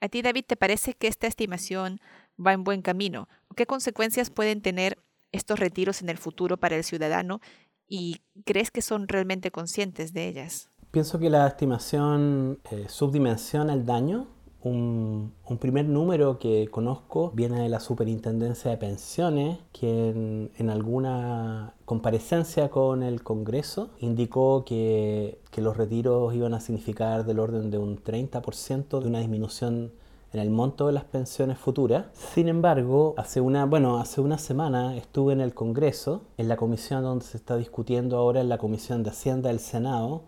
¿A 0.00 0.08
ti, 0.08 0.22
David, 0.22 0.44
te 0.46 0.56
parece 0.56 0.94
que 0.94 1.08
esta 1.08 1.26
estimación 1.26 2.00
va 2.38 2.52
en 2.52 2.64
buen 2.64 2.82
camino? 2.82 3.28
¿Qué 3.56 3.66
consecuencias 3.66 4.30
pueden 4.30 4.60
tener 4.60 4.98
estos 5.32 5.58
retiros 5.58 6.02
en 6.02 6.08
el 6.08 6.18
futuro 6.18 6.58
para 6.58 6.76
el 6.76 6.84
ciudadano 6.84 7.40
y 7.86 8.20
crees 8.44 8.70
que 8.70 8.82
son 8.82 9.08
realmente 9.08 9.50
conscientes 9.50 10.12
de 10.12 10.28
ellas? 10.28 10.70
Pienso 10.90 11.18
que 11.18 11.30
la 11.30 11.46
estimación 11.46 12.60
eh, 12.70 12.86
subdimensiona 12.88 13.74
el 13.74 13.84
daño. 13.84 14.28
Un, 14.62 15.32
primer 15.60 15.84
número 15.84 16.38
que 16.38 16.68
conozco 16.68 17.30
viene 17.32 17.62
de 17.62 17.68
la 17.68 17.80
Superintendencia 17.80 18.70
de 18.70 18.76
Pensiones, 18.76 19.58
que 19.72 20.10
en, 20.56 20.70
alguna 20.70 21.74
comparecencia 21.84 22.68
con 22.68 23.02
el 23.02 23.22
Congreso 23.22 23.90
indicó 24.00 24.64
que, 24.64 25.40
que 25.50 25.60
los 25.60 25.76
retiros 25.76 26.34
iban 26.34 26.54
a 26.54 26.60
significar 26.60 27.24
del 27.24 27.38
orden 27.38 27.70
de 27.70 27.78
un 27.78 28.02
30% 28.02 29.00
de 29.00 29.08
una 29.08 29.20
disminución 29.20 29.92
en 30.32 30.40
el 30.40 30.50
monto 30.50 30.86
de 30.86 30.92
las 30.92 31.04
pensiones 31.04 31.58
futuras. 31.58 32.06
Sin 32.12 32.48
embargo, 32.48 33.14
hace 33.16 33.40
una, 33.40 33.64
bueno, 33.64 33.98
hace 33.98 34.20
una 34.20 34.38
semana 34.38 34.96
estuve 34.96 35.32
en 35.32 35.40
el 35.40 35.54
Congreso, 35.54 36.22
en 36.36 36.48
la 36.48 36.56
comisión 36.56 37.02
donde 37.02 37.24
se 37.24 37.36
está 37.36 37.56
discutiendo 37.56 38.16
ahora, 38.16 38.40
en 38.40 38.48
la 38.48 38.58
Comisión 38.58 39.02
de 39.02 39.10
Hacienda 39.10 39.48
del 39.48 39.60
Senado, 39.60 40.22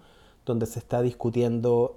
donde 0.47 0.67
se 0.67 0.79
está 0.79 1.03
discutiendo 1.03 1.97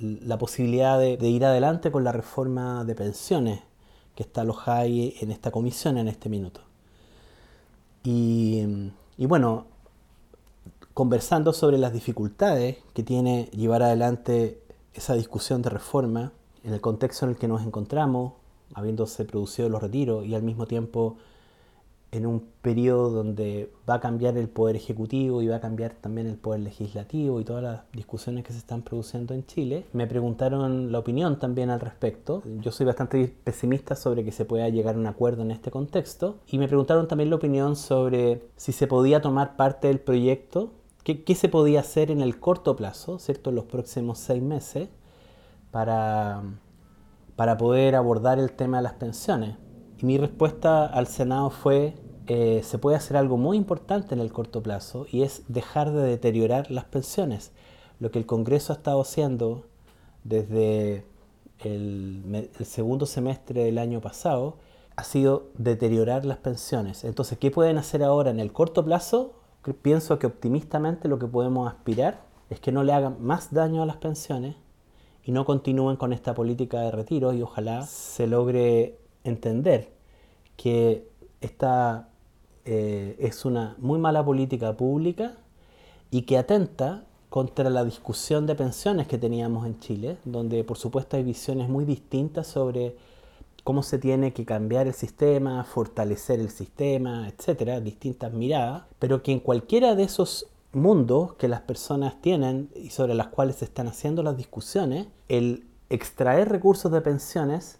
la 0.00 0.38
posibilidad 0.38 0.98
de, 0.98 1.28
ir 1.28 1.44
adelante 1.44 1.90
con 1.90 2.04
la 2.04 2.12
reforma 2.12 2.84
de 2.84 2.94
pensiones 2.94 3.60
que 4.14 4.22
está 4.22 4.42
alojada 4.42 4.80
ahí 4.80 5.14
en 5.20 5.30
esta 5.30 5.50
comisión 5.50 5.98
en 5.98 6.08
este 6.08 6.28
minuto. 6.28 6.60
Y, 8.02 8.90
y 9.16 9.26
bueno, 9.26 9.66
conversando 10.94 11.52
sobre 11.52 11.78
las 11.78 11.92
dificultades 11.92 12.78
que 12.94 13.02
tiene 13.02 13.48
llevar 13.52 13.82
adelante 13.82 14.62
esa 14.94 15.14
discusión 15.14 15.62
de 15.62 15.70
reforma, 15.70 16.32
en 16.64 16.74
el 16.74 16.80
contexto 16.80 17.24
en 17.24 17.32
el 17.32 17.38
que 17.38 17.48
nos 17.48 17.62
encontramos, 17.62 18.34
habiéndose 18.74 19.24
producido 19.24 19.68
los 19.68 19.82
retiros 19.82 20.26
y 20.26 20.34
al 20.34 20.42
mismo 20.42 20.66
tiempo 20.66 21.16
en 22.12 22.26
un 22.26 22.48
periodo 22.60 23.10
donde 23.10 23.72
va 23.88 23.94
a 23.94 24.00
cambiar 24.00 24.36
el 24.36 24.48
poder 24.48 24.76
ejecutivo 24.76 25.42
y 25.42 25.48
va 25.48 25.56
a 25.56 25.60
cambiar 25.60 25.94
también 25.94 26.26
el 26.26 26.36
poder 26.36 26.60
legislativo 26.60 27.40
y 27.40 27.44
todas 27.44 27.62
las 27.62 27.80
discusiones 27.92 28.44
que 28.44 28.52
se 28.52 28.58
están 28.58 28.82
produciendo 28.82 29.32
en 29.32 29.46
Chile. 29.46 29.86
Me 29.92 30.06
preguntaron 30.06 30.90
la 30.90 30.98
opinión 30.98 31.38
también 31.38 31.70
al 31.70 31.80
respecto. 31.80 32.42
Yo 32.60 32.72
soy 32.72 32.86
bastante 32.86 33.34
pesimista 33.44 33.94
sobre 33.94 34.24
que 34.24 34.32
se 34.32 34.44
pueda 34.44 34.68
llegar 34.68 34.96
a 34.96 34.98
un 34.98 35.06
acuerdo 35.06 35.42
en 35.42 35.52
este 35.52 35.70
contexto. 35.70 36.38
Y 36.48 36.58
me 36.58 36.66
preguntaron 36.66 37.06
también 37.06 37.30
la 37.30 37.36
opinión 37.36 37.76
sobre 37.76 38.42
si 38.56 38.72
se 38.72 38.86
podía 38.86 39.22
tomar 39.22 39.56
parte 39.56 39.88
del 39.88 40.00
proyecto, 40.00 40.72
qué, 41.04 41.22
qué 41.22 41.34
se 41.34 41.48
podía 41.48 41.80
hacer 41.80 42.10
en 42.10 42.20
el 42.20 42.40
corto 42.40 42.74
plazo, 42.74 43.18
¿cierto? 43.18 43.50
En 43.50 43.56
los 43.56 43.66
próximos 43.66 44.18
seis 44.18 44.42
meses 44.42 44.88
para, 45.70 46.42
para 47.36 47.56
poder 47.56 47.94
abordar 47.94 48.38
el 48.40 48.50
tema 48.52 48.78
de 48.78 48.82
las 48.82 48.94
pensiones. 48.94 49.56
Y 50.00 50.06
mi 50.06 50.16
respuesta 50.16 50.86
al 50.86 51.06
Senado 51.06 51.50
fue, 51.50 51.94
eh, 52.26 52.62
se 52.64 52.78
puede 52.78 52.96
hacer 52.96 53.18
algo 53.18 53.36
muy 53.36 53.58
importante 53.58 54.14
en 54.14 54.20
el 54.20 54.32
corto 54.32 54.62
plazo 54.62 55.06
y 55.10 55.22
es 55.22 55.42
dejar 55.48 55.92
de 55.92 56.02
deteriorar 56.02 56.70
las 56.70 56.84
pensiones. 56.84 57.52
Lo 57.98 58.10
que 58.10 58.18
el 58.18 58.24
Congreso 58.24 58.72
ha 58.72 58.76
estado 58.76 59.02
haciendo 59.02 59.66
desde 60.24 61.04
el, 61.58 62.48
el 62.58 62.66
segundo 62.66 63.04
semestre 63.04 63.64
del 63.64 63.76
año 63.76 64.00
pasado 64.00 64.56
ha 64.96 65.04
sido 65.04 65.48
deteriorar 65.58 66.24
las 66.24 66.38
pensiones. 66.38 67.04
Entonces, 67.04 67.36
¿qué 67.38 67.50
pueden 67.50 67.76
hacer 67.76 68.02
ahora 68.02 68.30
en 68.30 68.40
el 68.40 68.52
corto 68.52 68.82
plazo? 68.84 69.34
Pienso 69.82 70.18
que 70.18 70.26
optimistamente 70.26 71.08
lo 71.08 71.18
que 71.18 71.26
podemos 71.26 71.70
aspirar 71.70 72.22
es 72.48 72.58
que 72.58 72.72
no 72.72 72.84
le 72.84 72.94
hagan 72.94 73.16
más 73.20 73.52
daño 73.52 73.82
a 73.82 73.86
las 73.86 73.96
pensiones 73.96 74.56
y 75.24 75.32
no 75.32 75.44
continúen 75.44 75.96
con 75.96 76.14
esta 76.14 76.34
política 76.34 76.80
de 76.80 76.90
retiro 76.90 77.34
y 77.34 77.42
ojalá 77.42 77.82
se 77.82 78.26
logre 78.26 78.99
entender 79.24 79.92
que 80.56 81.08
esta 81.40 82.08
eh, 82.64 83.16
es 83.18 83.44
una 83.44 83.74
muy 83.78 83.98
mala 83.98 84.24
política 84.24 84.76
pública 84.76 85.34
y 86.10 86.22
que 86.22 86.38
atenta 86.38 87.04
contra 87.28 87.70
la 87.70 87.84
discusión 87.84 88.46
de 88.46 88.54
pensiones 88.54 89.06
que 89.06 89.16
teníamos 89.16 89.66
en 89.66 89.78
Chile, 89.80 90.18
donde 90.24 90.64
por 90.64 90.76
supuesto 90.76 91.16
hay 91.16 91.22
visiones 91.22 91.68
muy 91.68 91.84
distintas 91.84 92.46
sobre 92.46 92.96
cómo 93.64 93.82
se 93.82 93.98
tiene 93.98 94.32
que 94.32 94.44
cambiar 94.44 94.86
el 94.86 94.94
sistema, 94.94 95.64
fortalecer 95.64 96.40
el 96.40 96.50
sistema, 96.50 97.28
etcétera, 97.28 97.80
distintas 97.80 98.32
miradas, 98.32 98.84
pero 98.98 99.22
que 99.22 99.32
en 99.32 99.40
cualquiera 99.40 99.94
de 99.94 100.04
esos 100.04 100.46
mundos 100.72 101.34
que 101.34 101.48
las 101.48 101.62
personas 101.62 102.20
tienen 102.20 102.70
y 102.74 102.90
sobre 102.90 103.14
las 103.14 103.28
cuales 103.28 103.56
se 103.56 103.64
están 103.64 103.88
haciendo 103.88 104.22
las 104.22 104.36
discusiones, 104.36 105.08
el 105.28 105.66
extraer 105.88 106.48
recursos 106.48 106.92
de 106.92 107.00
pensiones 107.00 107.79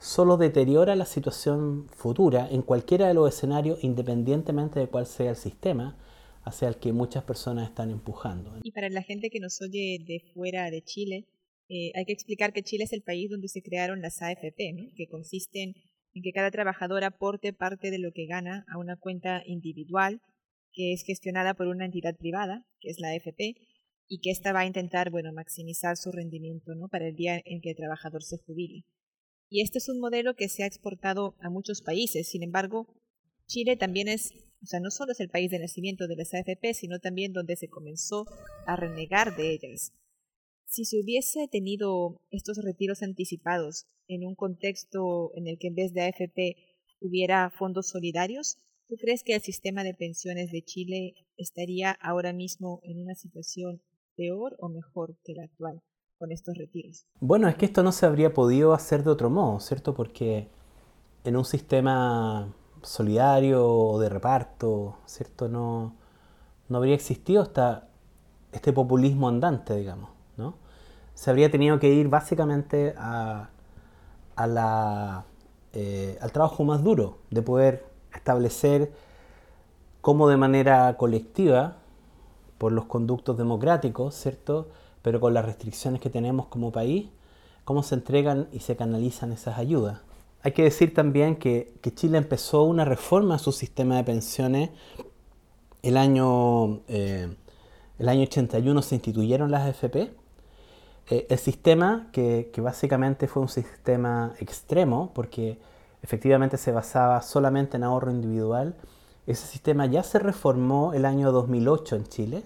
solo 0.00 0.38
deteriora 0.38 0.96
la 0.96 1.04
situación 1.04 1.86
futura 1.90 2.48
en 2.50 2.62
cualquiera 2.62 3.06
de 3.06 3.14
los 3.14 3.28
escenarios, 3.28 3.84
independientemente 3.84 4.80
de 4.80 4.88
cuál 4.88 5.06
sea 5.06 5.30
el 5.30 5.36
sistema 5.36 5.98
hacia 6.42 6.68
el 6.68 6.76
que 6.76 6.92
muchas 6.92 7.22
personas 7.24 7.68
están 7.68 7.90
empujando. 7.90 8.58
Y 8.62 8.72
para 8.72 8.88
la 8.88 9.02
gente 9.02 9.28
que 9.28 9.40
nos 9.40 9.60
oye 9.60 9.98
de 10.06 10.22
fuera 10.32 10.70
de 10.70 10.82
Chile, 10.82 11.28
eh, 11.68 11.92
hay 11.94 12.06
que 12.06 12.14
explicar 12.14 12.54
que 12.54 12.62
Chile 12.62 12.84
es 12.84 12.94
el 12.94 13.02
país 13.02 13.28
donde 13.30 13.48
se 13.48 13.60
crearon 13.60 14.00
las 14.00 14.22
AFP, 14.22 14.92
que 14.96 15.06
consisten 15.08 15.74
en 16.14 16.22
que 16.22 16.32
cada 16.32 16.50
trabajador 16.50 17.04
aporte 17.04 17.52
parte 17.52 17.90
de 17.90 17.98
lo 17.98 18.10
que 18.12 18.26
gana 18.26 18.64
a 18.72 18.78
una 18.78 18.96
cuenta 18.96 19.42
individual 19.46 20.22
que 20.72 20.94
es 20.94 21.02
gestionada 21.04 21.54
por 21.54 21.66
una 21.66 21.84
entidad 21.84 22.16
privada, 22.16 22.64
que 22.80 22.88
es 22.88 23.00
la 23.00 23.10
AFP, 23.10 23.56
y 24.08 24.20
que 24.20 24.30
ésta 24.30 24.52
va 24.52 24.60
a 24.60 24.66
intentar, 24.66 25.10
bueno, 25.10 25.32
maximizar 25.32 25.96
su 25.96 26.10
rendimiento, 26.10 26.74
¿no? 26.74 26.88
Para 26.88 27.08
el 27.08 27.16
día 27.16 27.40
en 27.44 27.60
que 27.60 27.70
el 27.70 27.76
trabajador 27.76 28.22
se 28.22 28.38
jubile. 28.38 28.84
Y 29.50 29.62
este 29.62 29.78
es 29.78 29.88
un 29.88 29.98
modelo 29.98 30.34
que 30.36 30.48
se 30.48 30.62
ha 30.62 30.66
exportado 30.66 31.34
a 31.40 31.50
muchos 31.50 31.82
países. 31.82 32.28
Sin 32.28 32.42
embargo, 32.42 32.86
Chile 33.46 33.76
también 33.76 34.08
es, 34.08 34.32
o 34.62 34.66
sea, 34.66 34.80
no 34.80 34.90
solo 34.90 35.12
es 35.12 35.20
el 35.20 35.28
país 35.28 35.50
de 35.50 35.58
nacimiento 35.58 36.06
de 36.06 36.16
las 36.16 36.32
AFP, 36.32 36.72
sino 36.72 37.00
también 37.00 37.32
donde 37.32 37.56
se 37.56 37.68
comenzó 37.68 38.24
a 38.66 38.76
renegar 38.76 39.36
de 39.36 39.52
ellas. 39.52 39.92
Si 40.66 40.84
se 40.84 41.00
hubiese 41.00 41.48
tenido 41.48 42.22
estos 42.30 42.58
retiros 42.64 43.02
anticipados 43.02 43.86
en 44.06 44.24
un 44.24 44.36
contexto 44.36 45.32
en 45.34 45.48
el 45.48 45.58
que 45.58 45.66
en 45.66 45.74
vez 45.74 45.92
de 45.92 46.02
AFP 46.02 46.56
hubiera 47.00 47.50
fondos 47.50 47.88
solidarios, 47.88 48.56
¿Tú 48.90 48.96
crees 48.96 49.22
que 49.22 49.36
el 49.36 49.40
sistema 49.40 49.84
de 49.84 49.94
pensiones 49.94 50.50
de 50.50 50.64
Chile 50.64 51.14
estaría 51.36 51.92
ahora 51.92 52.32
mismo 52.32 52.80
en 52.82 53.00
una 53.00 53.14
situación 53.14 53.80
peor 54.16 54.56
o 54.58 54.68
mejor 54.68 55.16
que 55.22 55.32
la 55.32 55.44
actual 55.44 55.80
con 56.20 56.30
estos 56.32 56.56
retiros? 56.56 57.06
Bueno, 57.18 57.48
es 57.48 57.56
que 57.56 57.64
esto 57.64 57.82
no 57.82 57.92
se 57.92 58.04
habría 58.04 58.34
podido 58.34 58.74
hacer 58.74 59.02
de 59.02 59.10
otro 59.10 59.30
modo, 59.30 59.58
¿cierto? 59.58 59.94
Porque 59.94 60.48
en 61.24 61.34
un 61.34 61.46
sistema 61.46 62.52
solidario 62.82 63.66
o 63.66 63.98
de 63.98 64.10
reparto, 64.10 64.98
¿cierto? 65.06 65.48
No, 65.48 65.96
no 66.68 66.76
habría 66.76 66.94
existido 66.94 67.42
hasta 67.42 67.88
este 68.52 68.70
populismo 68.72 69.28
andante, 69.28 69.74
digamos, 69.74 70.10
¿no? 70.36 70.56
Se 71.14 71.30
habría 71.30 71.50
tenido 71.50 71.78
que 71.78 71.88
ir 71.88 72.08
básicamente 72.08 72.94
a, 72.98 73.48
a 74.36 74.46
la, 74.46 75.24
eh, 75.72 76.18
al 76.20 76.32
trabajo 76.32 76.64
más 76.64 76.84
duro, 76.84 77.18
de 77.30 77.40
poder 77.40 77.86
establecer 78.14 78.92
cómo 80.02 80.28
de 80.28 80.36
manera 80.36 80.96
colectiva, 80.98 81.78
por 82.58 82.72
los 82.72 82.84
conductos 82.84 83.38
democráticos, 83.38 84.14
¿cierto? 84.14 84.68
Pero 85.02 85.20
con 85.20 85.34
las 85.34 85.44
restricciones 85.44 86.00
que 86.00 86.10
tenemos 86.10 86.46
como 86.46 86.72
país, 86.72 87.08
cómo 87.64 87.82
se 87.82 87.94
entregan 87.94 88.48
y 88.52 88.60
se 88.60 88.76
canalizan 88.76 89.32
esas 89.32 89.58
ayudas. 89.58 90.00
Hay 90.42 90.52
que 90.52 90.62
decir 90.62 90.94
también 90.94 91.36
que, 91.36 91.74
Chile 91.94 92.18
empezó 92.18 92.62
una 92.62 92.84
reforma 92.84 93.34
a 93.34 93.38
su 93.38 93.52
sistema 93.52 93.96
de 93.96 94.04
pensiones. 94.04 94.70
El 95.82 95.96
año, 95.96 96.80
eh, 96.88 97.34
el 97.98 98.08
año 98.08 98.22
81 98.22 98.82
se 98.82 98.94
instituyeron 98.94 99.50
las 99.50 99.68
AFP. 99.68 100.14
Eh, 101.10 101.26
el 101.28 101.38
sistema, 101.38 102.08
que, 102.12 102.50
que 102.52 102.60
básicamente 102.60 103.28
fue 103.28 103.42
un 103.42 103.48
sistema 103.48 104.32
extremo, 104.40 105.12
porque 105.14 105.58
efectivamente 106.02 106.56
se 106.56 106.72
basaba 106.72 107.20
solamente 107.22 107.76
en 107.76 107.84
ahorro 107.84 108.10
individual. 108.10 108.76
Ese 109.26 109.46
sistema 109.46 109.86
ya 109.86 110.02
se 110.02 110.18
reformó 110.18 110.94
el 110.94 111.04
año 111.04 111.32
2008 111.32 111.96
en 111.96 112.04
Chile, 112.06 112.44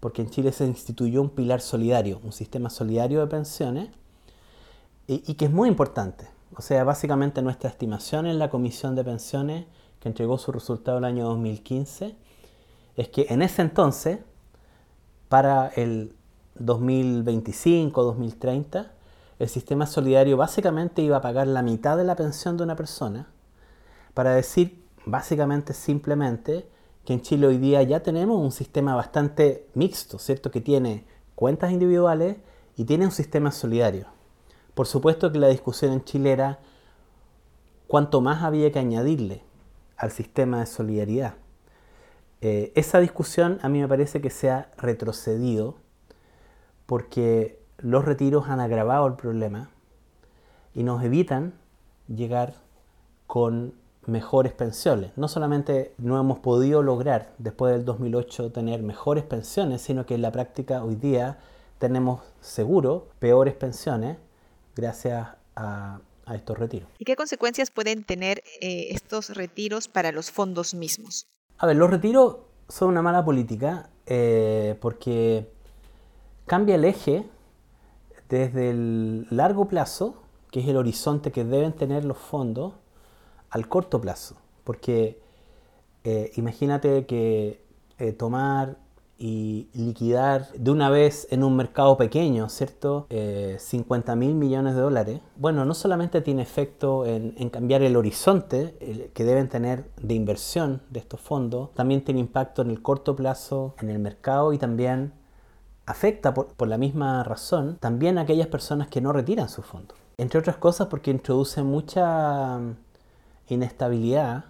porque 0.00 0.22
en 0.22 0.30
Chile 0.30 0.50
se 0.52 0.64
instituyó 0.64 1.20
un 1.22 1.30
pilar 1.30 1.60
solidario, 1.60 2.20
un 2.22 2.30
sistema 2.32 2.70
solidario 2.70 3.18
de 3.20 3.26
pensiones, 3.26 3.88
y, 5.06 5.34
que 5.34 5.46
es 5.46 5.50
muy 5.50 5.68
importante. 5.70 6.28
O 6.54 6.60
sea, 6.60 6.84
básicamente 6.84 7.40
nuestra 7.40 7.70
estimación 7.70 8.26
en 8.26 8.38
la 8.38 8.50
Comisión 8.50 8.94
de 8.94 9.04
Pensiones, 9.04 9.64
que 10.00 10.08
entregó 10.08 10.36
su 10.36 10.52
resultado 10.52 10.98
el 10.98 11.04
año 11.04 11.24
2015, 11.28 12.14
es 12.96 13.08
que 13.08 13.24
en 13.30 13.40
ese 13.40 13.62
entonces, 13.62 14.18
para 15.30 15.68
el 15.68 16.14
2025-2030, 16.60 18.90
el 19.38 19.48
sistema 19.48 19.86
solidario 19.86 20.36
básicamente 20.36 21.00
iba 21.00 21.16
a 21.16 21.22
pagar 21.22 21.46
la 21.46 21.62
mitad 21.62 21.96
de 21.96 22.04
la 22.04 22.16
pensión 22.16 22.58
de 22.58 22.64
una 22.64 22.76
persona 22.76 23.28
para 24.12 24.34
decir 24.34 24.84
básicamente 25.06 25.72
simplemente 25.72 26.68
que 27.08 27.14
en 27.14 27.22
Chile 27.22 27.46
hoy 27.46 27.56
día 27.56 27.82
ya 27.84 28.00
tenemos 28.00 28.38
un 28.38 28.52
sistema 28.52 28.94
bastante 28.94 29.66
mixto, 29.72 30.18
¿cierto? 30.18 30.50
Que 30.50 30.60
tiene 30.60 31.06
cuentas 31.34 31.72
individuales 31.72 32.36
y 32.76 32.84
tiene 32.84 33.06
un 33.06 33.12
sistema 33.12 33.50
solidario. 33.50 34.08
Por 34.74 34.86
supuesto 34.86 35.32
que 35.32 35.38
la 35.38 35.48
discusión 35.48 35.94
en 35.94 36.04
Chile 36.04 36.32
era 36.32 36.58
cuánto 37.86 38.20
más 38.20 38.42
había 38.42 38.70
que 38.72 38.78
añadirle 38.78 39.40
al 39.96 40.10
sistema 40.10 40.60
de 40.60 40.66
solidaridad. 40.66 41.36
Eh, 42.42 42.74
esa 42.76 42.98
discusión 43.00 43.58
a 43.62 43.70
mí 43.70 43.80
me 43.80 43.88
parece 43.88 44.20
que 44.20 44.28
se 44.28 44.50
ha 44.50 44.70
retrocedido 44.76 45.76
porque 46.84 47.58
los 47.78 48.04
retiros 48.04 48.50
han 48.50 48.60
agravado 48.60 49.06
el 49.06 49.14
problema 49.14 49.70
y 50.74 50.82
nos 50.82 51.02
evitan 51.02 51.54
llegar 52.06 52.56
con 53.26 53.72
mejores 54.08 54.52
pensiones. 54.52 55.12
No 55.16 55.28
solamente 55.28 55.92
no 55.98 56.18
hemos 56.18 56.38
podido 56.38 56.82
lograr 56.82 57.32
después 57.38 57.74
del 57.74 57.84
2008 57.84 58.52
tener 58.52 58.82
mejores 58.82 59.24
pensiones, 59.24 59.82
sino 59.82 60.06
que 60.06 60.14
en 60.14 60.22
la 60.22 60.32
práctica 60.32 60.82
hoy 60.82 60.96
día 60.96 61.38
tenemos 61.78 62.22
seguro 62.40 63.08
peores 63.18 63.54
pensiones 63.54 64.16
gracias 64.74 65.28
a, 65.54 66.00
estos 66.34 66.58
retiros. 66.58 66.86
¿Y 66.98 67.06
qué 67.06 67.16
consecuencias 67.16 67.70
pueden 67.70 68.04
tener 68.04 68.42
eh, 68.60 68.88
estos 68.90 69.30
retiros 69.30 69.88
para 69.88 70.12
los 70.12 70.30
fondos 70.30 70.74
mismos? 70.74 71.26
A 71.56 71.66
ver, 71.66 71.76
los 71.76 71.88
retiros 71.88 72.36
son 72.68 72.90
una 72.90 73.00
mala 73.00 73.24
política 73.24 73.88
eh, 74.04 74.76
porque 74.82 75.50
cambia 76.46 76.74
el 76.74 76.84
eje 76.84 77.24
desde 78.28 78.70
el 78.70 79.26
largo 79.30 79.68
plazo, 79.68 80.22
que 80.50 80.60
es 80.60 80.68
el 80.68 80.76
horizonte 80.76 81.32
que 81.32 81.44
deben 81.44 81.72
tener 81.72 82.04
los 82.04 82.18
fondos, 82.18 82.74
al 83.50 83.68
corto 83.68 84.00
plazo. 84.00 84.36
Porque 84.64 85.20
eh, 86.04 86.32
imagínate 86.36 87.06
que 87.06 87.62
eh, 87.98 88.12
tomar 88.12 88.76
y 89.18 89.68
liquidar 89.74 90.46
de 90.52 90.70
una 90.70 90.90
vez 90.90 91.26
en 91.30 91.42
un 91.42 91.56
mercado 91.56 91.96
pequeño, 91.96 92.48
¿cierto? 92.48 93.08
50 93.10 94.14
mil 94.14 94.34
millones 94.36 94.76
de 94.76 94.80
dólares. 94.80 95.20
Bueno, 95.36 95.64
no 95.64 95.74
solamente 95.74 96.20
tiene 96.20 96.42
efecto 96.42 97.04
en, 97.04 97.32
cambiar 97.50 97.82
el 97.82 97.96
horizonte 97.96 99.10
que 99.12 99.24
deben 99.24 99.48
tener 99.48 99.90
de 100.00 100.14
inversión 100.14 100.82
de 100.90 101.00
estos 101.00 101.20
fondos, 101.20 101.74
también 101.74 102.04
tiene 102.04 102.20
impacto 102.20 102.62
en 102.62 102.70
el 102.70 102.80
corto 102.80 103.16
plazo, 103.16 103.74
en 103.80 103.90
el 103.90 103.98
mercado 103.98 104.52
y 104.52 104.58
también 104.58 105.12
afecta 105.84 106.32
por, 106.32 106.54
por, 106.54 106.68
la 106.68 106.78
misma 106.78 107.24
razón 107.24 107.76
también 107.80 108.18
a 108.18 108.20
aquellas 108.20 108.46
personas 108.46 108.86
que 108.86 109.00
no 109.00 109.12
retiran 109.12 109.48
sus 109.48 109.64
fondos. 109.66 109.98
Entre 110.16 110.38
otras 110.38 110.58
cosas 110.58 110.86
porque 110.86 111.10
introduce 111.10 111.62
mucha 111.62 112.60
inestabilidad 113.54 114.46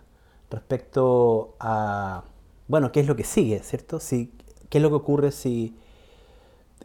respecto 0.51 1.55
a, 1.61 2.25
bueno, 2.69 2.93
qué 2.93 3.01
es 3.01 3.07
lo 3.07 3.17
que 3.17 3.25
sigue, 3.25 3.61
¿cierto? 3.61 4.01
Si, 4.01 4.33
¿Qué 4.69 4.79
es 4.79 4.83
lo 4.83 4.91
que 4.91 4.97
ocurre 4.97 5.31
si, 5.31 5.77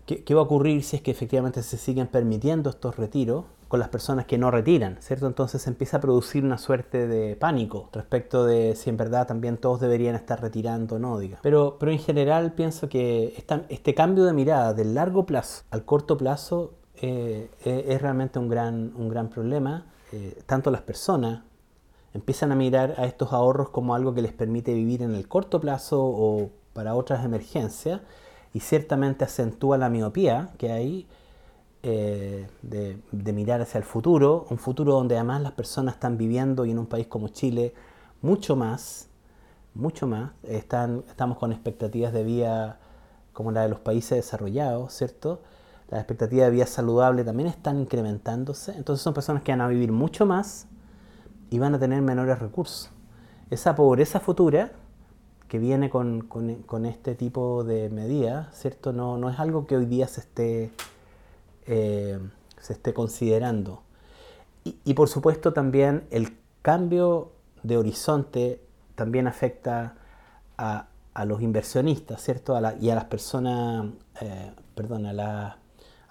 qué, 0.06 0.24
qué 0.24 0.34
va 0.34 0.42
a 0.42 0.44
ocurrir 0.44 0.84
si 0.84 0.96
es 0.96 1.02
que 1.02 1.12
efectivamente 1.12 1.64
se 1.64 1.78
siguen 1.78 2.08
permitiendo 2.08 2.70
estos 2.70 2.98
retiros? 2.98 3.46
con 3.74 3.80
las 3.80 3.90
personas 3.90 4.28
que 4.28 4.38
no 4.38 4.52
retiran, 4.52 4.98
¿cierto? 5.00 5.26
Entonces 5.26 5.66
empieza 5.66 5.98
a 5.98 6.00
producir 6.00 6.44
una 6.44 6.60
suerte 6.60 7.08
de 7.08 7.36
pánico 7.36 7.90
respecto 7.92 8.46
de 8.46 8.76
si 8.76 8.92
en 8.92 8.98
verdad 8.98 9.26
también 9.26 9.58
todos 9.58 9.80
deberían 9.80 10.14
estar 10.14 10.40
retirando 10.40 10.98
o 10.98 11.00
no, 11.00 11.18
diga. 11.18 11.40
Pero, 11.42 11.78
pero 11.80 11.92
en 11.92 11.98
general 11.98 12.54
pienso 12.54 12.88
que 12.88 13.44
este 13.70 13.96
cambio 13.96 14.26
de 14.26 14.34
mirada 14.34 14.76
del 14.76 14.94
largo 14.94 15.26
plazo 15.26 15.64
al 15.72 15.86
corto 15.86 16.20
plazo 16.20 16.76
eh, 17.02 17.50
eh, 17.66 17.86
es 17.88 18.00
realmente 18.00 18.38
un 18.38 18.48
gran, 18.48 18.94
un 18.96 19.10
gran 19.10 19.30
problema. 19.30 19.88
Eh, 20.12 20.44
tanto 20.46 20.70
las 20.70 20.82
personas 20.82 21.42
empiezan 22.14 22.52
a 22.52 22.56
mirar 22.56 22.96
a 22.98 23.06
estos 23.06 23.34
ahorros 23.34 23.70
como 23.70 23.96
algo 23.96 24.14
que 24.14 24.22
les 24.22 24.34
permite 24.34 24.74
vivir 24.74 25.02
en 25.02 25.16
el 25.16 25.28
corto 25.28 25.60
plazo 25.60 26.04
o 26.04 26.50
para 26.74 26.96
otras 26.96 27.26
emergencias 27.26 28.02
y 28.54 28.60
ciertamente 28.60 29.26
acentúa 29.26 29.78
la 29.78 29.90
miopía 29.90 30.52
que 30.58 30.72
hay 30.72 31.08
eh, 31.82 32.48
de, 32.62 33.34
mirar 33.34 33.62
hacia 33.62 33.78
el 33.78 33.84
futuro, 33.84 34.46
un 34.50 34.58
futuro 34.58 34.94
donde 34.94 35.16
además 35.16 35.42
las 35.42 35.52
personas 35.54 35.96
están 35.96 36.18
viviendo 36.18 36.66
y 36.66 36.72
en 36.72 36.80
un 36.80 36.86
país 36.86 37.08
como 37.08 37.30
Chile 37.30 37.74
mucho 38.22 38.56
más, 38.56 39.10
mucho 39.74 40.08
más, 40.08 40.32
están, 40.44 41.04
estamos 41.10 41.38
con 41.38 41.52
expectativas 41.52 42.14
de 42.14 42.24
vida 42.24 42.80
como 43.34 43.52
la 43.52 43.64
de 43.64 43.70
los 43.70 43.80
países 43.80 44.18
desarrollados, 44.18 44.94
¿cierto? 44.94 45.42
Las 45.90 46.00
expectativas 46.00 46.46
de 46.46 46.52
vida 46.52 46.68
saludable 46.68 47.24
también 47.24 47.50
están 47.50 47.80
incrementándose, 47.80 48.76
entonces 48.78 49.04
son 49.04 49.14
personas 49.14 49.44
que 49.44 49.52
van 49.52 49.62
a 49.62 49.68
vivir 49.68 49.92
mucho 49.92 50.26
más 50.26 50.68
y 51.54 51.60
van 51.60 51.76
a 51.76 51.80
tener 51.80 52.02
menores 52.02 52.40
recursos. 52.40 52.90
Esa 53.50 53.76
pobreza 53.76 54.20
futura 54.20 54.72
que 55.48 55.60
viene 55.60 55.90
con, 55.90 56.22
con, 56.22 56.86
este 56.86 57.14
tipo 57.14 57.64
de 57.64 57.90
medidas, 57.90 58.48
¿cierto? 58.58 58.92
No, 58.92 59.18
no 59.20 59.30
es 59.30 59.40
algo 59.40 59.68
que 59.68 59.78
hoy 59.78 59.86
día 59.86 60.08
se 60.08 60.22
esté 60.22 60.72
eh, 61.68 62.20
se 62.60 62.74
esté 62.74 62.94
considerando. 62.94 63.84
Y, 64.64 64.94
por 64.94 65.10
supuesto 65.10 65.52
también 65.52 66.08
el 66.10 66.38
cambio 66.62 67.34
de 67.64 67.76
horizonte 67.76 68.62
también 68.96 69.28
afecta 69.28 69.96
a, 70.58 70.88
los 71.26 71.42
inversionistas, 71.42 72.22
¿cierto? 72.24 72.58
y 72.80 72.90
a 72.90 72.96
las 72.96 73.06
personas, 73.06 73.88
eh, 74.22 74.54
perdón, 74.74 75.06
a, 75.06 75.58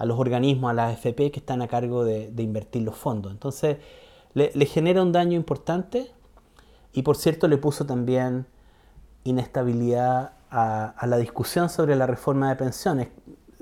los 0.04 0.18
organismos, 0.18 0.70
a 0.70 0.74
las 0.74 0.92
FP 0.92 1.30
que 1.32 1.40
están 1.40 1.62
a 1.62 1.68
cargo 1.68 2.04
de, 2.04 2.30
invertir 2.36 2.82
los 2.82 2.96
fondos. 2.96 3.32
Entonces, 3.32 3.78
le, 4.34 4.66
genera 4.66 5.02
un 5.02 5.12
daño 5.12 5.36
importante 5.36 6.10
y 6.92 7.02
por 7.02 7.16
cierto 7.16 7.48
le 7.48 7.58
puso 7.58 7.86
también 7.86 8.46
inestabilidad 9.24 10.32
a, 10.50 11.06
la 11.06 11.16
discusión 11.16 11.70
sobre 11.70 11.96
la 11.96 12.06
reforma 12.06 12.50
de 12.50 12.56
pensiones 12.56 13.08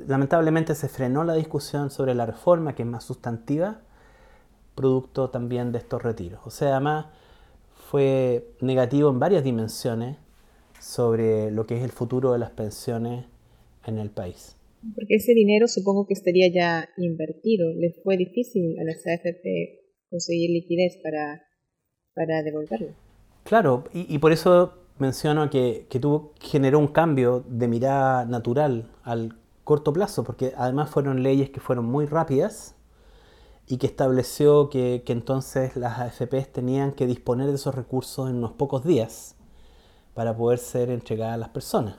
lamentablemente 0.07 0.75
se 0.75 0.89
frenó 0.89 1.25
la 1.25 1.35
discusión 1.35 1.91
sobre 1.91 2.15
la 2.15 2.27
reforma, 2.27 2.75
que 2.75 2.83
es 2.83 2.89
más 2.89 3.05
sustantiva, 3.05 3.81
producto 4.75 5.31
también 5.31 5.73
de 5.73 5.79
estos 5.79 6.03
retiros. 6.03 6.41
O 6.45 6.51
sea, 6.51 6.77
además 6.77 7.07
fue 7.75 8.47
negativo 8.61 9.11
en 9.11 9.19
varias 9.19 9.45
dimensiones 9.45 10.17
sobre 10.81 11.51
lo 11.51 11.67
que 11.67 11.77
es 11.77 11.83
el 11.83 11.91
futuro 11.91 12.33
de 12.33 12.39
las 12.39 12.51
pensiones 12.51 13.27
en 13.87 13.99
el 13.99 14.11
país. 14.11 14.57
Porque 14.95 15.17
ese 15.17 15.35
dinero 15.35 15.69
supongo 15.69 16.07
que 16.07 16.15
estaría 16.15 16.49
ya 16.49 16.89
invertido. 16.97 17.71
Les 17.75 18.03
fue 18.03 18.17
difícil 18.17 18.79
a 18.81 18.85
las 18.85 19.07
AFP 19.07 19.80
conseguir 20.11 20.51
liquidez 20.51 20.99
para, 21.03 21.43
para 22.15 22.43
devolverlo. 22.43 22.95
Claro, 23.45 23.85
y, 23.93 24.19
por 24.19 24.33
eso 24.33 24.75
menciono 24.99 25.49
que, 25.49 25.87
que 25.89 25.99
tuvo, 25.99 26.35
generó 26.41 26.79
un 26.79 26.89
cambio 26.89 27.43
de 27.49 27.69
mirada 27.69 28.27
natural 28.27 28.91
al 29.03 29.37
corto 29.65 29.93
plazo, 29.93 30.25
porque 30.25 30.53
además 30.57 30.91
fueron 30.91 31.23
leyes 31.23 31.51
que 31.51 31.61
fueron 31.61 31.87
muy 31.87 32.07
rápidas 32.07 32.75
y 33.71 33.79
que 33.79 33.87
estableció 33.87 34.69
que, 34.69 35.05
entonces 35.07 35.77
las 35.77 36.01
AFPs 36.01 36.53
tenían 36.53 36.91
que 36.91 37.07
disponer 37.07 37.47
de 37.47 37.55
esos 37.55 37.73
recursos 37.73 38.29
en 38.29 38.37
unos 38.37 38.51
pocos 38.53 38.85
días 38.85 39.37
para 40.13 40.37
poder 40.37 40.59
ser 40.59 40.91
entregadas 40.91 41.35
a 41.35 41.39
las 41.39 41.51
personas. 41.51 41.95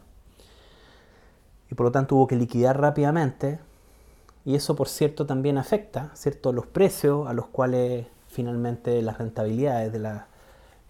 Y 1.71 1.75
por 1.75 1.85
lo 1.85 1.91
tanto 1.93 2.17
hubo 2.17 2.27
que 2.27 2.35
liquidar 2.35 2.79
rápidamente 2.79 3.59
y 4.45 4.55
eso 4.55 4.75
por 4.75 4.89
cierto 4.89 5.25
también 5.25 5.57
afecta 5.57 6.11
¿cierto? 6.15 6.51
los 6.51 6.65
precios 6.65 7.27
a 7.27 7.33
los 7.33 7.47
cuales 7.47 8.07
finalmente 8.27 9.01
las 9.01 9.17
rentabilidades 9.17 9.91
de 9.91 10.21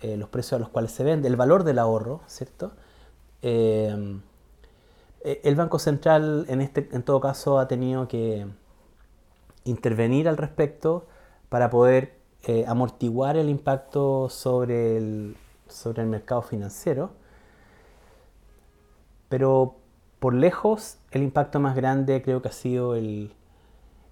eh, 0.01 0.17
los 0.17 0.29
precios 0.29 0.53
a 0.53 0.59
los 0.59 0.69
cuales 0.69 0.91
se 0.91 1.03
vende, 1.03 1.27
el 1.27 1.35
valor 1.35 1.63
del 1.63 1.79
ahorro, 1.79 2.21
¿cierto? 2.27 2.71
Eh, 3.41 4.19
eh, 5.23 5.41
el 5.43 5.55
Banco 5.55 5.79
Central 5.79 6.45
en, 6.49 6.61
este, 6.61 6.89
en 6.91 7.03
todo 7.03 7.19
caso 7.19 7.59
ha 7.59 7.67
tenido 7.67 8.07
que 8.07 8.47
intervenir 9.63 10.27
al 10.27 10.37
respecto 10.37 11.05
para 11.49 11.69
poder 11.69 12.19
amortiguar 12.65 13.37
el 13.37 13.49
impacto 13.49 14.27
sobre 14.29 14.97
el, 14.97 15.37
sobre 15.67 16.01
el 16.01 16.09
mercado 16.09 16.41
financiero. 16.41 17.11
Pero 19.29 19.75
por 20.19 20.33
lejos 20.33 20.97
el 21.11 21.21
impacto 21.21 21.59
más 21.59 21.75
grande 21.75 22.23
creo 22.23 22.41
que 22.41 22.49
ha 22.49 22.51
sido 22.51 22.95
el, 22.95 23.31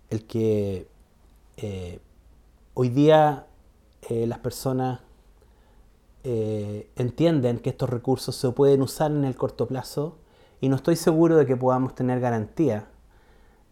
el 0.09 0.25
que 0.25 0.87
eh, 1.57 1.99
hoy 2.73 2.89
día 2.89 3.45
las 4.09 4.39
personas 4.39 5.01
entienden 6.23 7.59
que 7.59 7.69
estos 7.69 7.89
recursos 7.89 8.35
se 8.35 8.49
pueden 8.51 8.81
usar 8.81 9.11
en 9.11 9.23
el 9.23 9.35
corto 9.35 9.67
plazo 9.67 10.15
y 10.61 10.69
no 10.69 10.77
estoy 10.77 10.95
seguro 10.95 11.37
de 11.37 11.45
que 11.45 11.55
podamos 11.55 11.93
tener 11.95 12.19
garantía 12.19 12.87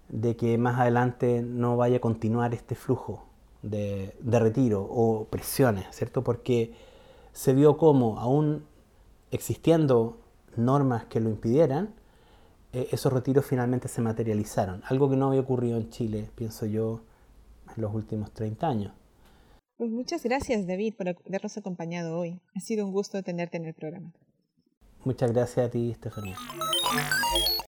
de 0.10 0.36
que 0.36 0.58
más 0.58 0.80
adelante 0.80 1.42
no 1.42 1.78
vaya 1.78 1.98
a 1.98 2.02
continuar 2.02 2.54
este 2.54 2.76
flujo 2.76 3.26
de, 3.62 4.16
retiro 4.24 4.82
o 4.90 5.26
presiones, 5.26 5.86
¿cierto? 5.92 6.24
Porque 6.24 6.74
se 7.34 7.54
vio 7.54 7.78
como, 7.78 8.20
aún 8.20 8.66
existiendo 9.32 10.18
normas 10.56 11.06
que 11.06 11.20
lo 11.20 11.30
impidieran, 11.30 11.94
eh, 12.74 12.88
esos 12.92 13.12
retiros 13.12 13.46
finalmente 13.46 13.88
se 13.88 14.02
materializaron. 14.02 14.82
Algo 14.86 15.10
que 15.10 15.16
no 15.16 15.28
había 15.28 15.42
ocurrido 15.42 15.78
en 15.78 15.90
Chile, 15.90 16.30
pienso 16.36 16.66
yo, 16.66 17.02
en 17.76 17.82
los 17.82 17.94
últimos 17.94 18.32
30 18.32 18.68
años. 18.68 18.94
Pues 19.78 19.92
muchas 19.92 20.24
gracias 20.24 20.66
David 20.66 20.96
por 20.96 21.10
habernos 21.10 21.58
acompañado 21.58 22.18
hoy. 22.18 22.42
Ha 22.56 22.60
sido 22.60 22.86
un 22.86 22.92
gusto 22.92 23.22
tenerte 23.22 23.58
en 23.58 23.66
el 23.66 23.74
programa. 23.74 24.12
Muchas 25.04 25.32
gracias 25.32 25.68
a 25.68 25.70
ti, 25.70 25.92
Estefanía. 25.92 26.36